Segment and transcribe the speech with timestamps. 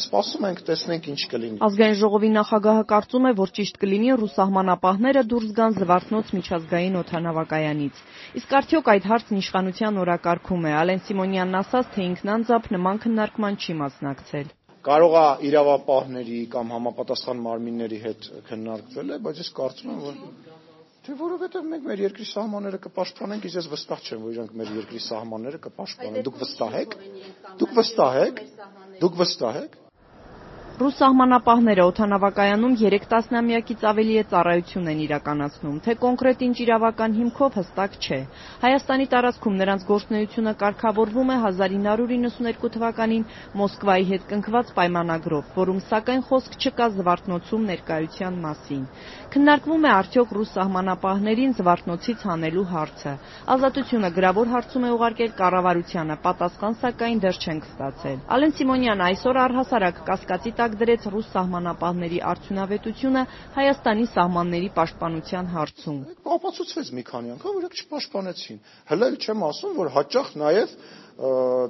[0.00, 5.22] սպասում ենք, տեսնենք ինչ կլինի։ Ազգային ժողովի նախագահը կարծում է, որ ճիշտ կլինի ռուս սահմանապահները
[5.32, 8.02] դուրս գան Զվարթնոց միջազգային օդանավակայանից։
[8.40, 13.58] Իսկ արդյոք այդ հարցն իշխանության օրակարգում է։ Ալեն Սիմոնյանն ասաց, թե ինքն անձամբ նման քննարկման
[13.62, 14.52] չի մասնակցել։
[14.86, 20.20] Կարող է իրավապահների կամ համապատասխան մարմինների հետ քննարկվել է, բայց ես կարծում եմ, որ
[21.06, 25.02] Թե որովհետև մենք մեր երկրի սահմանները կպաշտպանենք, իսկ ես վստահ չեմ, որ իրանք մեր երկրի
[25.04, 26.96] սահմանները կպաշտպանեն։ Դուք վստահ եք։
[27.62, 28.40] Դուք վստահ եք։
[29.04, 29.76] Դուք վստահ եք։
[30.76, 37.54] Ռուս սահմանապահները օդանավակայանում 3 տասնամյակից ավելի է ծառայություն են իրականացնում, թե կոնկրետ ինչ իրավական հիմքով
[37.58, 38.18] հստակ չէ։
[38.64, 43.24] Հայաստանի տարածքում նրանց գործունեությունը կարգավորվում է 1992 թվականին
[43.60, 48.84] Մոսկվայի հետ կնքված պայմանագրով, որում սակայն խոսք չկա Զվարթնոցում ներկայության մասին։
[49.32, 53.16] Քննարկվում է արդյոք ռուս սահմանապահներին Զվարթնոցից հանելու հարցը։
[53.56, 60.00] Ազատությունը գրավոր հարցում է ուղարկել կառավարությանը, պատասխան սակայն դեռ չենք ստացել։ Ալեն Սիմոնյանը այսօր առհասարակ
[60.06, 63.22] կասկածի տակ դրեց ռուս սահմանապահների արդյունավետությունը
[63.56, 65.98] Հայաստանի սահմանների պաշտպանության հարցում։
[66.36, 68.58] Ապացուցվեց մի քանի անգամ, որ չպաշտպանեցին։
[68.90, 70.74] Հələ էլ չեմ ասում, որ հաճախ նաև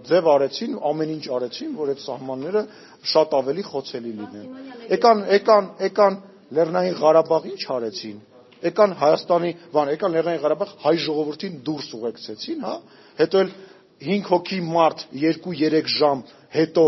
[0.07, 2.63] ձև արեցին, ամեն ինչ արեցին, որ այդ սահմանները
[3.07, 4.49] շատ ավելի խոցելի լինեն։
[4.91, 6.17] Եկան, եկան, եկան
[6.57, 8.19] Լեռնային Ղարաբաղ ինչ արեցին։
[8.67, 12.75] Եկան Հայաստանի, բան, եկան Լեռնային Ղարաբաղ հայ ժողովրդին դուրս ուղեկցեցին, հա։
[13.21, 13.51] Հետո էլ
[14.07, 16.23] 5 հոգի մարդ 2-3 ժամ
[16.57, 16.85] հետո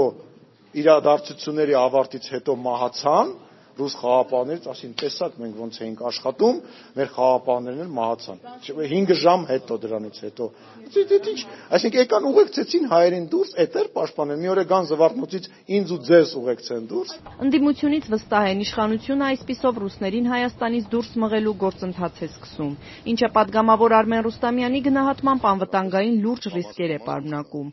[0.82, 3.36] իրադարձությունների ավարտից հետո մահացան
[3.78, 6.56] ռուս խաղապաններից, ասին տեսակ մենք ոնց էինք աշխատում,
[6.98, 8.40] մեր խաղապաններն էլ մահացան։
[8.78, 10.48] 5 ժամ հետո դրանից հետո։
[10.88, 11.40] Դե ի՞նչ,
[11.78, 16.34] այսինքն եկան ուղեկցեցին հայերին դուրս, էտեր պաշտպանել։ Մի օր է գան զվարթնոցից ինձ ու ձեզ
[16.42, 17.14] ուղեկցեն դուրս։
[17.46, 22.72] Ընդդիմությունից վստահ են իշխանությունը այսписով ռուսներին Հայաստանից դուրս մղելու գործընթաց է սկսում,
[23.14, 27.68] ինչը падգամավոր Արմեն Ռուստամյանի գնահատմամբ անվտանգային լուրջ ռիսկեր է պարունակում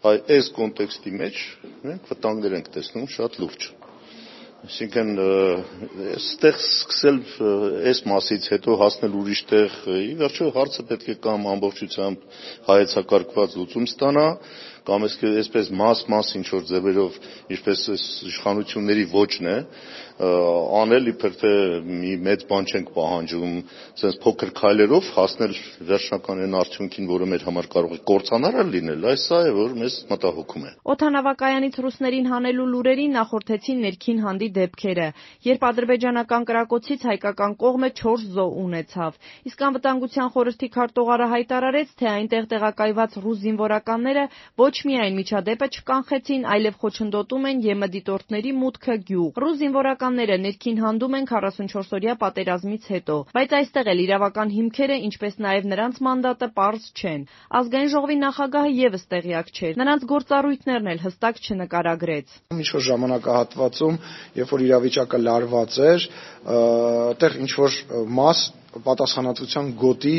[0.00, 1.38] այս կոնտեքստի մեջ
[1.84, 3.66] մենք վտանգներ ենք տեսնում շատ լուրջ։
[4.60, 7.18] Այսինքն այստեղ սկսել
[7.90, 12.26] այս մասից հետո հասնել ուրիշ տեղ, ի վերջո հարցը պետք է կամ ամբողջությամբ
[12.68, 14.26] հայեցակարգված լուծում ստանա,
[14.88, 17.18] կամ այսպես մաս-մաս ինչ որ ձևերով,
[17.56, 17.80] ինչպես
[18.30, 19.56] իշխանությունների ոճն է,
[20.20, 23.52] անել իբր թե մի մեծ բան չենք պահանջում,
[23.96, 25.54] sense փոքր քայլերով հասնել
[25.88, 29.96] վերջնական այն արդյունքին, որը մեր համար կարող է կործանարը լինել, այս սա է, որ մեզ
[30.10, 35.08] մտահոգում է։ Օթանավակայանից ռուսներին հանելու լուրերին նախորդեցին ներքին հանդի դեպքերը,
[35.48, 42.44] երբ ադրբեջանական կրակոցից հայկական կողմը 4 զոհ ունեցավ։ Իսկ անվտանգության խորհրդի քարտուղարը հայտարարեց, թե այնտեղ
[42.50, 44.24] տեղակայված ռուս զինվորականները
[44.60, 51.16] ոչ միայն միջադեպը չկանխեցին, այլև խոչընդոտում են ԵՄ դիտորդների մուտքը գյուղ։ Ռուս զինվորականները ներքին հանդում
[51.18, 57.26] են 44-օրյա պատերազմից հետո, բայց այստեղ էլ իրավական հիմքերը, ինչպես նաև նրանց մանդատը պարզ չեն։
[57.60, 64.00] Ազգային ժողովի նախագահը եւս տեղյակ չէր։ Նրանց գործառույթներն էլ հստակ չնկարագրեց։ Ինչ որ ժամանակահատվածում,
[64.40, 66.08] երբ որ իրավիճակը լարված էր,
[67.20, 67.76] այդտեղ ինչ որ
[68.20, 70.14] մաս պատասխանատվության գոտի,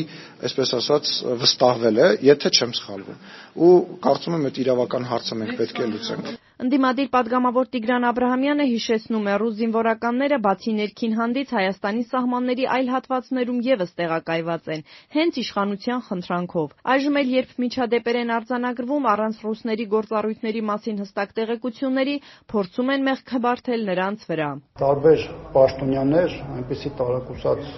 [0.47, 3.21] այսպես ասած, վստահվել է, եթե չեմ սխալվում։
[3.67, 3.71] Ու
[4.05, 8.65] կարծում եմ, այդ իրավական հարցը մենք պետք է լուծենք։ Ընդդիմադիր падգամավոր Տիգրան Աբ รา համյանը
[8.71, 14.83] հիշեցնում է՝ ռուս զինվորականները բացի ներքին հանդից Հայաստանի սահմանների այլ հատվածներում ևս տեղակայված են՝
[15.15, 22.15] հենց իշխանության խնդրանքով։ Այժմ էլ, երբ միջադեպեր են արձանագրվում, առանց ռուսների գործառույթների մասին հստակ տեղեկությունների,
[22.53, 24.49] փորձում են մեղքը բարթել նրանց վրա։
[24.85, 25.27] Տարբեր
[25.57, 27.69] պաշտոնյաներ այնպիսի տարակուսած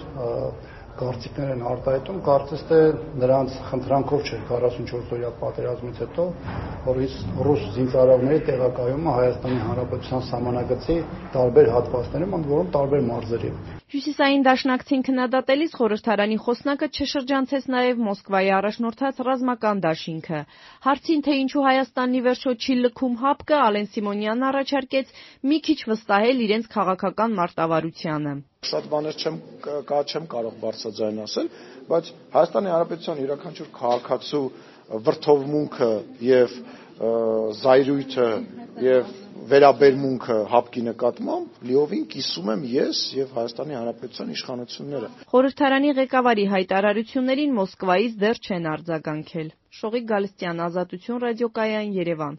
[0.98, 2.78] կարծիքներ են արտահայտում, կարծես թե
[3.22, 6.26] նրանց խնդրանքով չէր 44-օրյա պատերազմից հետո,
[6.84, 7.00] որ
[7.48, 10.96] ռուս զինծառայողների տեղակայումը Հայաստանի Հանրապետության սահմանագծի
[11.34, 13.50] տարբեր հատվածներում, ընդ որում տարբեր մարզերի։
[13.94, 20.40] Հյուսիսային դաշնակցին քննադատելիս խորհրդարանի խոսնակը չշրջանցեց նաև Մոսկվայի առաջնորդած ռազմական դաշինքը։
[20.86, 25.14] Հարցին, թե ինչու Հայաստանն ի վերջո չի լքում հապկը, Ալեն Սիմոնյանն առաջարկեց
[25.52, 28.34] մի քիչ վստահել իրենց քաղաքական մարտավարությանը
[28.70, 29.36] շատ բաներ չեմ
[29.90, 31.50] կա չեմ կարող բարձրաձայն ասել,
[31.90, 34.44] բայց Հայաստանի Հանրապետության յուրաքանչյուր քաղաքացու
[35.08, 35.90] վրթովմունքը
[36.28, 36.56] եւ
[37.64, 38.28] զայրույթը
[38.84, 39.12] եւ
[39.50, 48.16] վերաբերմունքը հապկի նկատմամբ լիովին կիսում եմ ես եւ Հայաստանի Հանրապետության իշխանությունները։ Խորհրդարանի ղեկավարի հայտարարություններին Մոսկվայից
[48.24, 52.38] դեռ չեն արձագանքել։ Շողիկ Գալստյան, Ազատություն ռադիոկայան, Երևան։